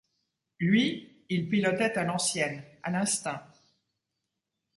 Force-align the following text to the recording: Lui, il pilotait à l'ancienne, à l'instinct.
Lui, 0.59 1.23
il 1.29 1.47
pilotait 1.47 1.95
à 1.95 2.03
l'ancienne, 2.03 2.63
à 2.81 2.89
l'instinct. 2.89 3.45